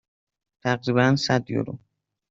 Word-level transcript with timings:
تقریبا 0.63 1.15
صد 1.15 1.43
یورو. 1.51 1.75